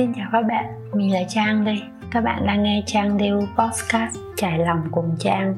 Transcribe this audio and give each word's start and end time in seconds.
Xin 0.00 0.12
chào 0.14 0.28
các 0.32 0.42
bạn, 0.42 0.64
mình 0.92 1.12
là 1.12 1.20
Trang 1.28 1.64
đây. 1.64 1.82
Các 2.10 2.20
bạn 2.20 2.46
đang 2.46 2.62
nghe 2.62 2.82
Trang 2.86 3.18
Điêu 3.18 3.40
Podcast 3.40 4.18
Trải 4.36 4.58
lòng 4.58 4.82
cùng 4.90 5.16
Trang. 5.18 5.56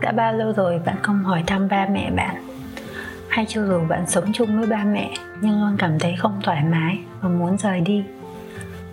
Đã 0.00 0.12
bao 0.12 0.32
lâu 0.32 0.52
rồi 0.52 0.80
bạn 0.86 0.96
không 1.02 1.24
hỏi 1.24 1.44
thăm 1.46 1.68
ba 1.68 1.86
mẹ 1.90 2.10
bạn? 2.10 2.36
Hay 3.28 3.46
cho 3.48 3.66
dù 3.66 3.80
bạn 3.88 4.06
sống 4.06 4.24
chung 4.32 4.58
với 4.58 4.66
ba 4.66 4.84
mẹ 4.84 5.10
nhưng 5.40 5.60
luôn 5.60 5.76
cảm 5.78 5.98
thấy 5.98 6.14
không 6.18 6.40
thoải 6.42 6.64
mái 6.64 6.98
và 7.20 7.28
muốn 7.28 7.58
rời 7.58 7.80
đi? 7.80 8.04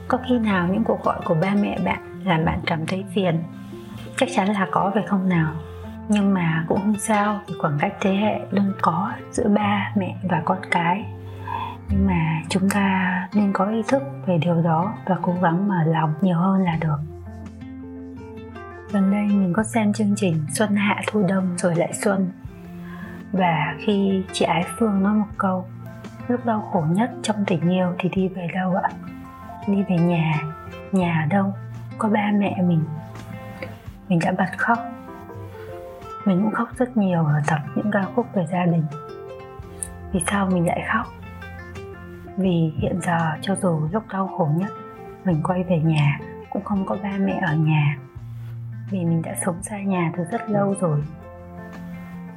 Có 0.07 0.17
khi 0.27 0.39
nào 0.39 0.67
những 0.71 0.83
cuộc 0.83 1.03
gọi 1.03 1.17
của 1.25 1.35
ba 1.41 1.55
mẹ 1.61 1.77
bạn 1.85 2.21
làm 2.25 2.45
bạn 2.45 2.59
cảm 2.65 2.85
thấy 2.85 3.05
phiền? 3.15 3.43
Chắc 4.17 4.29
chắn 4.35 4.49
là 4.49 4.67
có 4.71 4.91
phải 4.93 5.03
không 5.07 5.29
nào? 5.29 5.53
Nhưng 6.09 6.33
mà 6.33 6.65
cũng 6.67 6.79
không 6.79 6.99
sao 6.99 7.39
thì 7.47 7.53
khoảng 7.61 7.77
cách 7.79 7.93
thế 8.01 8.15
hệ 8.15 8.39
luôn 8.51 8.73
có 8.81 9.11
giữa 9.31 9.49
ba 9.49 9.91
mẹ 9.95 10.15
và 10.29 10.41
con 10.45 10.57
cái. 10.71 11.05
Nhưng 11.89 12.07
mà 12.07 12.41
chúng 12.49 12.69
ta 12.69 13.27
nên 13.33 13.53
có 13.53 13.65
ý 13.65 13.83
thức 13.87 14.03
về 14.25 14.37
điều 14.37 14.61
đó 14.61 14.93
và 15.05 15.15
cố 15.21 15.35
gắng 15.41 15.67
mở 15.67 15.83
lòng 15.85 16.13
nhiều 16.21 16.37
hơn 16.37 16.61
là 16.61 16.77
được. 16.81 16.97
Gần 18.91 19.11
đây 19.11 19.23
mình 19.23 19.53
có 19.53 19.63
xem 19.63 19.93
chương 19.93 20.13
trình 20.15 20.45
xuân 20.53 20.75
hạ 20.75 21.01
thu 21.07 21.23
đông 21.27 21.57
rồi 21.57 21.75
lại 21.75 21.93
xuân. 21.93 22.31
Và 23.31 23.75
khi 23.79 24.23
chị 24.31 24.45
ái 24.45 24.65
phương 24.77 25.03
nói 25.03 25.13
một 25.13 25.27
câu, 25.37 25.65
lúc 26.27 26.45
đau 26.45 26.69
khổ 26.71 26.85
nhất 26.89 27.11
trong 27.23 27.45
tình 27.47 27.69
yêu 27.69 27.93
thì 27.99 28.09
đi 28.09 28.27
về 28.27 28.47
đâu 28.53 28.75
ạ? 28.75 28.89
Đi 29.67 29.83
về 29.89 29.97
nhà. 29.97 30.33
Nhà 30.91 31.21
ở 31.23 31.25
đâu? 31.35 31.53
Có 31.97 32.09
ba 32.09 32.31
mẹ 32.39 32.61
mình. 32.61 32.83
Mình 34.09 34.19
đã 34.25 34.31
bật 34.31 34.57
khóc 34.57 34.77
mình 36.25 36.41
cũng 36.43 36.51
khóc 36.51 36.69
rất 36.77 36.97
nhiều 36.97 37.25
ở 37.25 37.41
tập 37.47 37.59
những 37.75 37.91
ca 37.91 38.03
khúc 38.15 38.25
về 38.33 38.45
gia 38.51 38.65
đình. 38.65 38.83
Vì 40.11 40.23
sao 40.27 40.49
mình 40.53 40.67
lại 40.67 40.83
khóc? 40.93 41.05
Vì 42.37 42.73
hiện 42.77 42.99
giờ 43.01 43.31
cho 43.41 43.55
dù 43.55 43.81
lúc 43.91 44.03
đau 44.13 44.27
khổ 44.37 44.49
nhất, 44.55 44.69
mình 45.25 45.41
quay 45.43 45.63
về 45.63 45.79
nhà 45.79 46.19
cũng 46.49 46.63
không 46.63 46.85
có 46.85 46.97
ba 47.03 47.11
mẹ 47.19 47.41
ở 47.47 47.55
nhà. 47.55 47.97
Vì 48.89 48.99
mình 48.99 49.21
đã 49.21 49.35
sống 49.45 49.61
xa 49.61 49.79
nhà 49.79 50.11
từ 50.17 50.23
rất 50.31 50.49
lâu 50.49 50.75
rồi. 50.79 51.03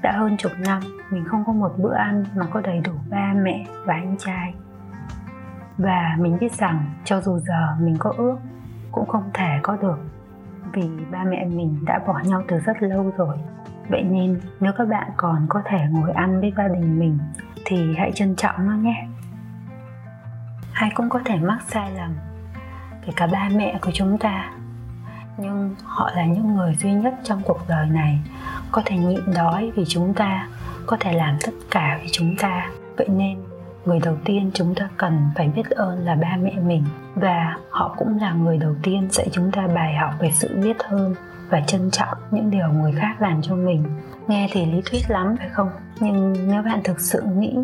Đã 0.02 0.12
hơn 0.12 0.36
chục 0.36 0.52
năm, 0.66 0.82
mình 1.10 1.24
không 1.24 1.44
có 1.46 1.52
một 1.52 1.74
bữa 1.78 1.94
ăn 1.94 2.24
mà 2.36 2.46
có 2.50 2.60
đầy 2.60 2.80
đủ 2.80 2.92
ba 3.10 3.34
mẹ 3.42 3.66
và 3.84 3.94
anh 3.94 4.16
trai. 4.18 4.54
Và 5.78 6.16
mình 6.18 6.38
biết 6.40 6.52
rằng 6.52 6.84
cho 7.04 7.20
dù 7.20 7.38
giờ 7.38 7.76
mình 7.80 7.96
có 7.98 8.12
ước, 8.16 8.36
cũng 8.92 9.06
không 9.06 9.30
thể 9.34 9.58
có 9.62 9.76
được, 9.76 9.98
vì 10.72 10.90
ba 11.10 11.24
mẹ 11.24 11.44
mình 11.44 11.84
đã 11.84 12.00
bỏ 12.06 12.20
nhau 12.24 12.42
từ 12.48 12.58
rất 12.58 12.82
lâu 12.82 13.12
rồi 13.16 13.36
vậy 13.88 14.02
nên, 14.02 14.40
nếu 14.60 14.72
các 14.78 14.88
bạn 14.88 15.10
còn 15.16 15.46
có 15.48 15.62
thể 15.64 15.78
ngồi 15.90 16.12
ăn 16.12 16.40
với 16.40 16.52
gia 16.56 16.68
đình 16.68 16.98
mình, 16.98 17.18
thì 17.64 17.94
hãy 17.98 18.12
trân 18.14 18.36
trọng 18.36 18.66
nó 18.66 18.74
nhé. 18.74 19.06
Ai 20.72 20.90
cũng 20.94 21.08
có 21.08 21.20
thể 21.24 21.36
mắc 21.36 21.58
sai 21.68 21.90
lầm, 21.96 22.14
kể 23.06 23.12
cả 23.16 23.26
ba 23.26 23.48
mẹ 23.56 23.78
của 23.82 23.90
chúng 23.94 24.18
ta. 24.18 24.50
Nhưng 25.38 25.74
họ 25.84 26.10
là 26.16 26.24
những 26.24 26.54
người 26.54 26.74
duy 26.74 26.92
nhất 26.92 27.14
trong 27.22 27.40
cuộc 27.44 27.60
đời 27.68 27.86
này, 27.86 28.18
có 28.72 28.82
thể 28.84 28.96
nhịn 28.96 29.20
đói 29.34 29.72
vì 29.76 29.84
chúng 29.88 30.14
ta, 30.14 30.48
có 30.86 30.96
thể 31.00 31.12
làm 31.12 31.36
tất 31.44 31.52
cả 31.70 31.98
vì 32.02 32.08
chúng 32.12 32.36
ta. 32.38 32.70
Vậy 32.96 33.08
nên, 33.08 33.38
người 33.84 34.00
đầu 34.04 34.16
tiên 34.24 34.50
chúng 34.54 34.74
ta 34.74 34.88
cần 34.96 35.30
phải 35.36 35.48
biết 35.48 35.70
ơn 35.70 35.98
là 35.98 36.14
ba 36.14 36.36
mẹ 36.42 36.54
mình. 36.66 36.84
Và 37.14 37.56
họ 37.70 37.94
cũng 37.98 38.18
là 38.20 38.32
người 38.32 38.58
đầu 38.58 38.74
tiên 38.82 39.08
dạy 39.10 39.28
chúng 39.32 39.52
ta 39.52 39.66
bài 39.74 39.96
học 39.96 40.14
về 40.18 40.30
sự 40.30 40.60
biết 40.62 40.78
ơn 40.78 41.14
và 41.50 41.60
trân 41.60 41.90
trọng 41.90 42.18
những 42.30 42.50
điều 42.50 42.68
người 42.68 42.92
khác 42.92 43.16
làm 43.20 43.42
cho 43.42 43.54
mình. 43.54 43.84
Nghe 44.28 44.48
thì 44.52 44.66
lý 44.66 44.82
thuyết 44.90 45.00
lắm, 45.08 45.36
phải 45.38 45.48
không? 45.48 45.70
Nhưng 46.00 46.34
nếu 46.48 46.62
bạn 46.62 46.80
thực 46.84 47.00
sự 47.00 47.22
nghĩ 47.22 47.56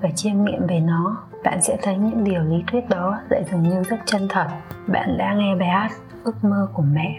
và 0.00 0.08
chiêm 0.14 0.44
nghiệm 0.44 0.66
về 0.66 0.80
nó, 0.80 1.16
bạn 1.44 1.62
sẽ 1.62 1.76
thấy 1.82 1.96
những 1.96 2.24
điều 2.24 2.42
lý 2.42 2.64
thuyết 2.66 2.88
đó 2.88 3.18
lại 3.28 3.44
dường 3.50 3.62
như 3.62 3.82
rất 3.82 3.96
chân 4.04 4.26
thật. 4.28 4.46
Bạn 4.86 5.18
đã 5.18 5.34
nghe 5.34 5.56
bài 5.56 5.68
hát 5.68 5.92
ước 6.24 6.44
mơ 6.44 6.68
của 6.72 6.82
mẹ 6.82 7.16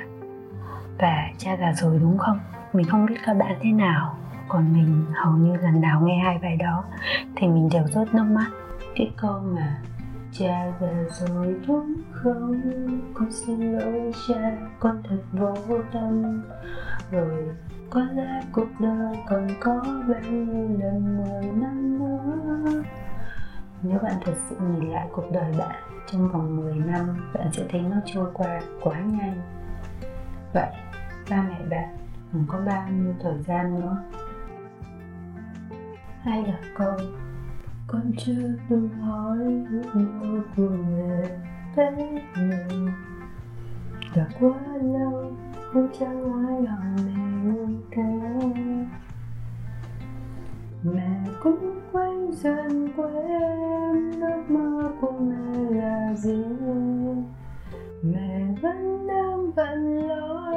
và 0.97 1.27
cha 1.37 1.57
già 1.59 1.73
rồi, 1.73 1.99
đúng 2.01 2.17
không? 2.17 2.39
Mình 2.73 2.85
không 2.85 3.05
biết 3.05 3.15
các 3.25 3.33
bạn 3.33 3.55
thế 3.61 3.71
nào, 3.71 4.15
còn 4.47 4.73
mình 4.73 5.05
hầu 5.15 5.33
như 5.33 5.55
lần 5.55 5.81
nào 5.81 6.01
nghe 6.01 6.19
hai 6.25 6.39
bài 6.41 6.55
đó 6.55 6.83
thì 7.35 7.47
mình 7.47 7.69
đều 7.73 7.83
rớt 7.87 8.13
nước 8.13 8.23
mắt. 8.23 8.47
Cái 8.95 9.11
câu 9.17 9.39
mà 9.55 9.77
cha 10.39 10.71
về 10.79 11.05
rồi 11.09 11.55
đúng 11.67 11.93
không? 12.11 13.01
Con 13.13 13.31
xin 13.31 13.77
lỗi 13.77 14.11
cha, 14.27 14.57
con 14.79 15.03
thật 15.09 15.17
vô 15.67 15.77
tâm. 15.93 16.41
Rồi 17.11 17.49
có 17.89 18.01
lẽ 18.13 18.41
cuộc 18.51 18.67
đời 18.79 19.17
còn 19.29 19.47
có 19.59 19.81
bao 19.83 20.21
nhiêu 20.31 20.79
lần 20.79 21.17
mười 21.17 21.51
năm 21.51 21.99
nữa. 21.99 22.83
Nếu 23.83 23.99
bạn 23.99 24.13
thật 24.25 24.33
sự 24.49 24.55
nhìn 24.59 24.89
lại 24.89 25.07
cuộc 25.11 25.31
đời 25.31 25.53
bạn 25.57 25.75
trong 26.11 26.31
vòng 26.31 26.57
10 26.57 26.75
năm, 26.75 27.31
bạn 27.33 27.49
sẽ 27.53 27.63
thấy 27.69 27.81
nó 27.81 27.97
trôi 28.05 28.31
qua 28.33 28.61
quá 28.81 28.99
nhanh. 28.99 29.41
Vậy, 30.53 30.69
ba 31.29 31.41
mẹ 31.41 31.65
bạn, 31.69 31.97
còn 32.33 32.45
có 32.47 32.59
bao 32.65 32.89
nhiêu 32.89 33.13
thời 33.19 33.43
gian 33.43 33.79
nữa? 33.79 33.97
Hay 36.21 36.43
là 36.43 36.59
câu 36.77 36.97
con 37.87 38.11
chưa 38.17 38.53
từng 38.69 38.89
hỏi 38.89 39.37
ước 39.71 39.95
mơ 39.95 40.41
của 40.57 40.69
mẹ 40.69 41.29
thế 41.75 41.91
nào 42.35 42.89
đã 44.15 44.27
quá 44.39 44.59
lâu 44.81 45.31
không 45.73 45.87
chẳng 45.99 46.47
ai 46.47 46.65
hỏi 46.65 47.05
mẹ 47.05 47.65
thế 47.91 48.03
mẹ 50.83 51.09
cũng 51.43 51.79
quanh 51.91 52.31
dần 52.31 52.89
quên 52.97 54.11
ước 54.21 54.43
mơ 54.49 54.91
của 55.01 55.11
mẹ 55.11 55.59
là 55.69 56.13
gì? 56.15 56.43
Mẹ 58.03 58.47
vẫn 58.61 59.07
đang 59.07 59.51
bận 59.55 60.07
lo 60.07 60.51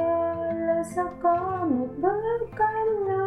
là 0.55 0.83
sao 0.95 1.09
có 1.21 1.67
một 1.69 1.87
bữa 2.01 2.37
cơm 2.57 3.07
nào 3.07 3.20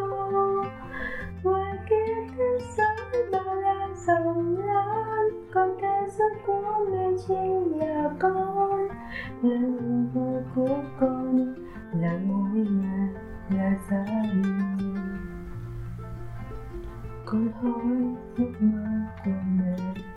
con 17.24 17.48
hỏi 17.52 18.16
ước 18.36 18.52
mơ 18.60 19.06
của 19.24 19.30
mẹ 19.58 19.76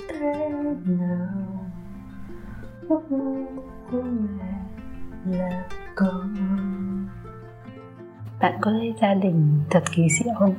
thế 0.10 0.50
nào? 0.86 1.66
Ước 2.90 3.12
mơ 3.12 3.46
của 3.92 4.02
mẹ 4.02 4.60
là 5.26 5.64
con 5.96 6.36
bạn 8.40 8.58
có 8.62 8.72
thấy 8.72 8.94
gia 9.02 9.14
đình 9.14 9.60
thật 9.70 9.84
kỳ 9.92 10.10
diệu 10.10 10.34
không? 10.40 10.56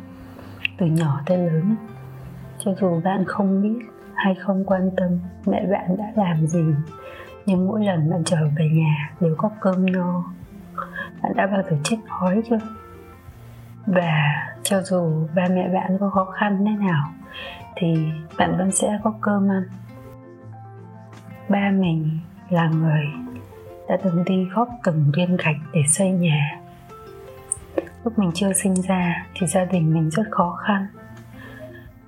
Từ 0.79 0.87
nhỏ 0.87 1.21
tới 1.27 1.39
lớn, 1.39 1.77
cho 2.59 2.75
dù 2.81 3.01
bạn 3.05 3.25
không 3.27 3.63
biết 3.63 3.87
hay 4.15 4.35
không 4.35 4.65
quan 4.65 4.91
tâm 4.97 5.19
mẹ 5.47 5.67
bạn 5.73 5.97
đã 5.97 6.13
làm 6.17 6.47
gì, 6.47 6.65
nhưng 7.47 7.67
mỗi 7.67 7.85
lần 7.85 8.11
bạn 8.11 8.23
trở 8.25 8.49
về 8.57 8.69
nhà 8.69 9.11
đều 9.21 9.35
có 9.39 9.51
cơm 9.61 9.93
no, 9.93 10.25
bạn 11.23 11.33
đã 11.37 11.47
bao 11.47 11.63
giờ 11.71 11.77
chết 11.85 11.97
đói 12.09 12.43
chưa? 12.51 12.59
Và 13.87 14.47
cho 14.63 14.83
dù 14.83 15.29
ba 15.35 15.45
mẹ 15.51 15.69
bạn 15.69 15.97
có 16.01 16.11
khó 16.11 16.25
khăn 16.25 16.65
thế 16.65 16.87
nào, 16.87 17.09
thì 17.77 18.09
bạn 18.39 18.59
vẫn 18.59 18.73
sẽ 18.73 18.99
có 19.05 19.15
cơm 19.21 19.51
ăn. 19.51 19.63
Ba 21.49 21.71
mình 21.71 22.19
là 22.51 22.69
người 22.69 23.05
đã 23.89 23.97
từng 24.05 24.25
đi 24.27 24.45
góp 24.45 24.69
từng 24.85 25.13
viên 25.17 25.37
gạch 25.37 25.57
để 25.73 25.81
xây 25.89 26.11
nhà. 26.11 26.61
Lúc 28.05 28.19
mình 28.19 28.31
chưa 28.35 28.53
sinh 28.53 28.75
ra 28.75 29.27
thì 29.35 29.47
gia 29.47 29.65
đình 29.65 29.95
mình 29.95 30.11
rất 30.11 30.25
khó 30.31 30.59
khăn. 30.67 30.87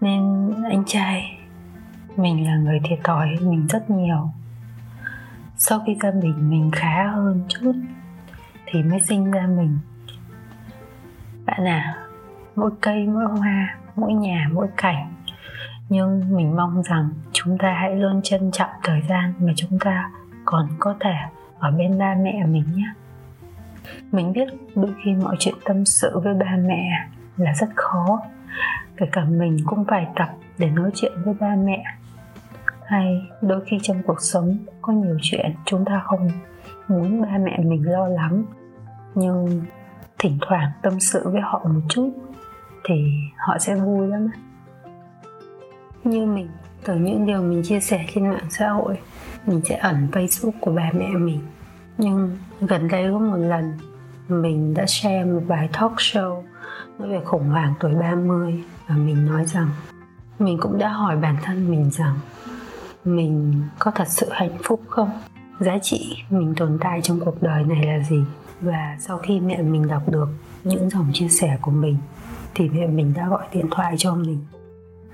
Nên 0.01 0.53
anh 0.71 0.85
trai, 0.87 1.39
mình 2.17 2.47
là 2.47 2.57
người 2.57 2.81
thiệt 2.85 2.99
thòi 3.05 3.29
mình 3.41 3.67
rất 3.67 3.91
nhiều. 3.91 4.31
Sau 5.57 5.81
khi 5.87 5.97
gia 6.03 6.11
đình 6.11 6.51
mình 6.51 6.71
khá 6.75 7.11
hơn 7.15 7.45
chút 7.49 7.73
thì 8.67 8.83
mới 8.83 9.01
sinh 9.01 9.31
ra 9.31 9.47
mình 9.47 9.79
bạn 11.51 11.69
à 11.69 11.97
mỗi 12.57 12.71
cây, 12.81 13.07
mỗi 13.07 13.25
hoa, 13.25 13.79
mỗi 13.97 14.13
nhà, 14.13 14.49
mỗi 14.53 14.69
cảnh. 14.77 15.13
Nhưng 15.89 16.37
mình 16.37 16.57
mong 16.57 16.83
rằng 16.83 17.11
chúng 17.33 17.59
ta 17.59 17.73
hãy 17.73 17.97
luôn 17.97 18.21
trân 18.23 18.51
trọng 18.51 18.71
thời 18.83 19.03
gian 19.09 19.33
mà 19.41 19.53
chúng 19.57 19.79
ta 19.79 20.11
còn 20.45 20.69
có 20.79 20.95
thể 21.01 21.15
ở 21.59 21.71
bên 21.71 21.99
ba 21.99 22.15
mẹ 22.23 22.45
mình 22.47 22.65
nhé. 22.75 22.93
Mình 24.13 24.33
biết 24.33 24.49
đôi 24.75 24.95
khi 25.05 25.15
mọi 25.15 25.37
chuyện 25.39 25.55
tâm 25.65 25.85
sự 25.85 26.19
với 26.19 26.35
ba 26.35 26.57
mẹ 26.57 27.09
là 27.37 27.55
rất 27.55 27.69
khó. 27.75 28.23
Kể 28.97 29.07
cả 29.13 29.25
mình 29.25 29.57
cũng 29.67 29.85
phải 29.85 30.07
tập 30.17 30.29
để 30.59 30.71
nói 30.71 30.91
chuyện 30.95 31.13
với 31.25 31.35
ba 31.41 31.57
mẹ. 31.57 31.85
Hay 32.87 33.23
đôi 33.43 33.61
khi 33.67 33.79
trong 33.83 34.03
cuộc 34.07 34.21
sống 34.21 34.59
có 34.83 34.93
nhiều 34.93 35.19
chuyện 35.23 35.55
chúng 35.65 35.85
ta 35.85 36.03
không 36.05 36.29
muốn 36.89 37.23
ba 37.23 37.39
mẹ 37.39 37.59
mình 37.59 37.91
lo 37.91 38.09
lắng. 38.09 38.45
Nhưng 39.15 39.63
thỉnh 40.21 40.39
thoảng 40.41 40.71
tâm 40.83 41.01
sự 41.01 41.29
với 41.29 41.41
họ 41.41 41.61
một 41.65 41.81
chút 41.89 42.11
thì 42.85 43.05
họ 43.37 43.59
sẽ 43.59 43.75
vui 43.75 44.09
lắm. 44.09 44.31
Như 46.05 46.27
mình, 46.27 46.49
từ 46.85 46.95
những 46.95 47.27
điều 47.27 47.43
mình 47.43 47.63
chia 47.63 47.81
sẻ 47.81 48.07
trên 48.15 48.31
mạng 48.31 48.47
xã 48.51 48.69
hội, 48.69 48.99
mình 49.47 49.61
sẽ 49.65 49.77
ẩn 49.77 50.09
facebook 50.13 50.53
của 50.61 50.73
bà 50.73 50.91
mẹ 50.95 51.09
mình. 51.09 51.41
Nhưng 51.99 52.37
gần 52.61 52.89
đây 52.89 53.09
có 53.13 53.19
một 53.19 53.37
lần, 53.37 53.73
mình 54.29 54.75
đã 54.75 54.87
share 54.87 55.25
một 55.25 55.43
bài 55.49 55.69
talk 55.73 55.93
show 55.93 56.43
nói 56.99 57.09
về 57.09 57.21
khủng 57.25 57.49
hoảng 57.49 57.75
tuổi 57.81 57.95
30 57.95 58.65
và 58.89 58.95
mình 58.95 59.27
nói 59.27 59.45
rằng, 59.47 59.69
mình 60.39 60.59
cũng 60.61 60.79
đã 60.79 60.89
hỏi 60.89 61.17
bản 61.17 61.37
thân 61.43 61.71
mình 61.71 61.91
rằng, 61.91 62.15
mình 63.05 63.63
có 63.79 63.91
thật 63.91 64.09
sự 64.09 64.29
hạnh 64.31 64.57
phúc 64.65 64.81
không? 64.89 65.11
Giá 65.61 65.79
trị 65.83 66.17
mình 66.31 66.55
tồn 66.57 66.79
tại 66.81 67.01
trong 67.03 67.21
cuộc 67.21 67.43
đời 67.43 67.65
này 67.65 67.87
là 67.87 68.05
gì? 68.05 68.25
Và 68.61 68.97
sau 68.99 69.19
khi 69.19 69.41
mẹ 69.41 69.63
mình 69.63 69.89
đọc 69.89 70.03
được 70.09 70.29
những 70.65 70.91
dòng 70.91 71.07
chia 71.13 71.29
sẻ 71.29 71.59
của 71.61 71.71
mình, 71.71 71.97
thì 72.55 72.69
mẹ 72.69 72.87
mình 72.87 73.13
đã 73.17 73.29
gọi 73.29 73.47
điện 73.53 73.67
thoại 73.71 73.95
cho 73.99 74.15
mình. 74.15 74.39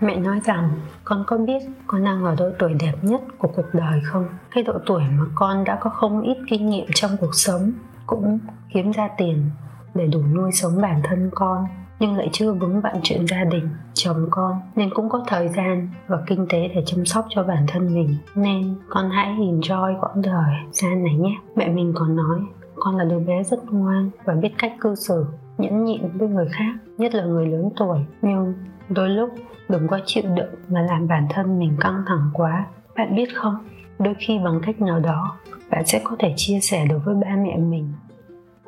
Mẹ 0.00 0.16
nói 0.16 0.40
rằng, 0.44 0.70
con 1.04 1.24
có 1.26 1.38
biết 1.38 1.62
con 1.86 2.04
đang 2.04 2.24
ở 2.24 2.34
độ 2.38 2.50
tuổi 2.58 2.74
đẹp 2.74 2.94
nhất 3.02 3.20
của 3.38 3.48
cuộc 3.56 3.66
đời 3.72 4.00
không? 4.04 4.24
Cái 4.50 4.64
độ 4.64 4.74
tuổi 4.86 5.02
mà 5.18 5.24
con 5.34 5.64
đã 5.64 5.78
có 5.80 5.90
không 5.90 6.22
ít 6.22 6.36
kinh 6.50 6.70
nghiệm 6.70 6.86
trong 6.94 7.10
cuộc 7.20 7.34
sống 7.34 7.72
cũng 8.06 8.38
kiếm 8.74 8.90
ra 8.90 9.08
tiền 9.18 9.50
để 9.94 10.06
đủ 10.06 10.22
nuôi 10.34 10.52
sống 10.52 10.82
bản 10.82 11.00
thân 11.04 11.30
con, 11.34 11.66
nhưng 11.98 12.16
lại 12.16 12.28
chưa 12.32 12.52
vững 12.52 12.80
vặn 12.80 12.94
chuyện 13.02 13.26
gia 13.26 13.44
đình, 13.44 13.68
chồng 13.94 14.26
con, 14.30 14.60
nên 14.76 14.90
cũng 14.94 15.08
có 15.08 15.24
thời 15.26 15.48
gian 15.48 15.88
và 16.06 16.18
kinh 16.26 16.46
tế 16.48 16.68
để 16.74 16.82
chăm 16.86 17.04
sóc 17.04 17.26
cho 17.28 17.42
bản 17.42 17.66
thân 17.68 17.94
mình. 17.94 18.16
Nên 18.34 18.74
con 18.88 19.10
hãy 19.10 19.36
enjoy 19.36 20.00
quãng 20.00 20.22
đời 20.22 20.54
gian 20.72 21.04
này 21.04 21.14
nhé. 21.14 21.36
Mẹ 21.56 21.68
mình 21.68 21.92
còn 21.96 22.16
nói 22.16 22.40
con 22.80 22.96
là 22.96 23.04
đứa 23.04 23.18
bé 23.18 23.42
rất 23.42 23.72
ngoan 23.72 24.10
và 24.24 24.34
biết 24.34 24.50
cách 24.58 24.72
cư 24.80 24.94
xử, 24.94 25.26
nhẫn 25.58 25.84
nhịn 25.84 26.18
với 26.18 26.28
người 26.28 26.48
khác, 26.52 26.74
nhất 26.98 27.14
là 27.14 27.24
người 27.24 27.46
lớn 27.46 27.70
tuổi. 27.76 27.98
Nhưng 28.22 28.54
đôi 28.88 29.08
lúc 29.08 29.30
đừng 29.68 29.88
có 29.88 30.00
chịu 30.06 30.22
đựng 30.36 30.54
mà 30.68 30.82
làm 30.82 31.08
bản 31.08 31.26
thân 31.30 31.58
mình 31.58 31.76
căng 31.80 32.02
thẳng 32.06 32.30
quá. 32.32 32.66
Bạn 32.96 33.16
biết 33.16 33.28
không, 33.34 33.56
đôi 33.98 34.14
khi 34.18 34.38
bằng 34.44 34.60
cách 34.66 34.80
nào 34.80 35.00
đó, 35.00 35.36
bạn 35.70 35.86
sẽ 35.86 36.00
có 36.04 36.16
thể 36.18 36.32
chia 36.36 36.60
sẻ 36.60 36.86
được 36.88 36.98
với 37.04 37.14
ba 37.14 37.36
mẹ 37.36 37.56
mình. 37.56 37.92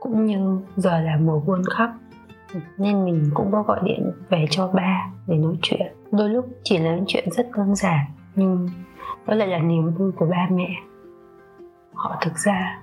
Cũng 0.00 0.26
như 0.26 0.60
giờ 0.76 1.00
là 1.00 1.16
mùa 1.16 1.40
World 1.46 1.62
Cup, 1.78 1.90
nên 2.78 3.04
mình 3.04 3.30
cũng 3.34 3.52
có 3.52 3.62
gọi 3.62 3.80
điện 3.84 4.12
về 4.28 4.46
cho 4.50 4.68
ba 4.68 5.10
để 5.26 5.36
nói 5.36 5.54
chuyện. 5.62 5.92
Đôi 6.12 6.28
lúc 6.28 6.48
chỉ 6.62 6.78
là 6.78 6.94
những 6.94 7.04
chuyện 7.06 7.30
rất 7.30 7.46
đơn 7.56 7.74
giản, 7.74 8.06
nhưng 8.34 8.68
đó 9.26 9.34
lại 9.34 9.48
là 9.48 9.58
niềm 9.58 9.90
vui 9.90 10.12
của 10.12 10.26
ba 10.26 10.48
mẹ. 10.50 10.68
Họ 11.94 12.16
thực 12.20 12.38
ra 12.38 12.80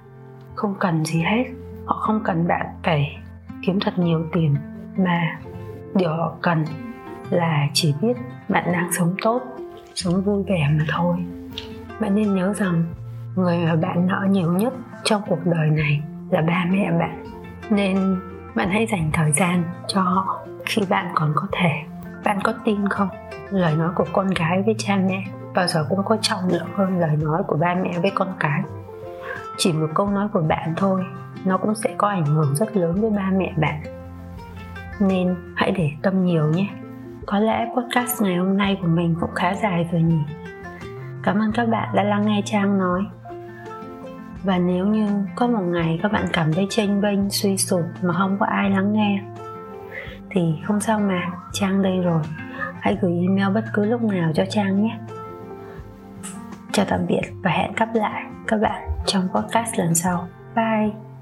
không 0.66 0.76
cần 0.80 1.06
gì 1.06 1.22
hết. 1.22 1.44
Họ 1.86 1.96
không 1.96 2.22
cần 2.24 2.48
bạn 2.48 2.66
phải 2.84 3.18
kiếm 3.62 3.80
thật 3.80 4.00
nhiều 4.00 4.26
tiền, 4.34 4.56
mà 4.98 5.40
điều 5.96 6.10
họ 6.10 6.36
cần 6.42 6.66
là 7.30 7.68
chỉ 7.74 7.96
biết 8.02 8.18
bạn 8.50 8.72
đang 8.74 8.92
sống 8.92 9.16
tốt, 9.22 9.42
sống 9.96 10.22
vui 10.22 10.44
vẻ 10.48 10.70
mà 10.78 10.86
thôi. 10.90 11.16
Bạn 12.00 12.16
nên 12.16 12.36
nhớ 12.36 12.54
rằng 12.54 12.84
người 13.36 13.58
mà 13.58 13.76
bạn 13.76 14.08
nợ 14.08 14.28
nhiều 14.30 14.54
nhất 14.54 14.74
trong 15.04 15.22
cuộc 15.28 15.46
đời 15.46 15.70
này 15.70 16.02
là 16.30 16.42
ba 16.42 16.66
mẹ 16.70 16.92
bạn. 17.00 17.24
Nên 17.70 17.98
bạn 18.56 18.70
hãy 18.70 18.86
dành 18.86 19.10
thời 19.14 19.32
gian 19.32 19.64
cho 19.88 20.02
họ 20.02 20.46
khi 20.66 20.82
bạn 20.90 21.12
còn 21.16 21.32
có 21.36 21.48
thể. 21.52 21.72
Bạn 22.24 22.40
có 22.44 22.54
tin 22.64 22.90
không? 22.90 23.10
Lời 23.50 23.76
nói 23.76 23.90
của 23.96 24.06
con 24.14 24.28
gái 24.28 24.62
với 24.66 24.76
cha 24.78 24.96
mẹ 24.96 25.24
bao 25.56 25.68
giờ 25.68 25.86
cũng 25.90 26.06
có 26.06 26.18
trọng 26.22 26.48
lượng 26.48 26.68
hơn 26.76 27.00
lời 27.00 27.18
nói 27.22 27.44
của 27.48 27.58
ba 27.58 27.76
mẹ 27.84 28.00
với 28.02 28.12
con 28.16 28.28
cái 28.40 28.62
chỉ 29.58 29.74
một 29.74 29.88
câu 29.94 30.10
nói 30.10 30.28
của 30.34 30.42
bạn 30.42 30.74
thôi, 30.78 31.06
nó 31.46 31.58
cũng 31.58 31.76
sẽ 31.76 31.96
có 31.98 32.08
ảnh 32.08 32.26
hưởng 32.26 32.56
rất 32.56 32.78
lớn 32.78 33.02
với 33.02 33.10
ba 33.10 33.32
mẹ 33.38 33.54
bạn. 33.58 33.82
Nên 35.00 35.36
hãy 35.56 35.72
để 35.72 35.92
tâm 36.02 36.26
nhiều 36.26 36.48
nhé. 36.48 36.68
Có 37.26 37.40
lẽ 37.40 37.68
podcast 37.76 38.22
ngày 38.22 38.36
hôm 38.36 38.58
nay 38.58 38.78
của 38.82 38.88
mình 38.88 39.16
cũng 39.22 39.32
khá 39.36 39.54
dài 39.54 39.90
rồi 39.92 40.02
nhỉ? 40.02 40.20
Cảm 41.24 41.40
ơn 41.40 41.52
các 41.52 41.70
bạn 41.70 41.90
đã 41.96 42.04
lắng 42.04 42.26
nghe 42.26 42.42
trang 42.46 42.78
nói. 42.78 43.02
Và 44.44 44.58
nếu 44.58 44.86
như 44.86 45.08
có 45.36 45.48
một 45.48 45.64
ngày 45.64 46.00
các 46.04 46.12
bạn 46.12 46.26
cảm 46.34 46.54
thấy 46.54 46.68
chênh 46.70 47.02
vênh, 47.02 47.30
suy 47.30 47.58
sụp 47.58 47.84
mà 48.02 48.14
không 48.14 48.38
có 48.40 48.46
ai 48.46 48.70
lắng 48.70 48.94
nghe, 48.94 49.24
thì 50.30 50.56
không 50.66 50.80
sao 50.80 51.00
mà, 51.00 51.32
trang 51.52 51.82
đây 51.82 52.00
rồi. 52.00 52.22
Hãy 52.82 52.98
gửi 53.02 53.14
email 53.22 53.54
bất 53.54 53.64
cứ 53.74 53.86
lúc 53.86 54.02
nào 54.02 54.32
cho 54.34 54.44
trang 54.50 54.84
nhé 54.84 55.00
chào 56.76 56.86
tạm 56.90 57.08
biệt 57.08 57.22
và 57.44 57.52
hẹn 57.52 57.72
gặp 57.76 57.90
lại 57.94 58.24
các 58.48 58.58
bạn 58.62 58.90
trong 59.06 59.28
podcast 59.34 59.80
lần 59.80 59.96
sau. 59.96 60.28
Bye! 60.56 61.15